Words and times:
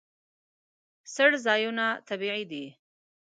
څړځایونه 1.15 1.85
طبیعي 2.07 2.43
دي. 2.51 2.65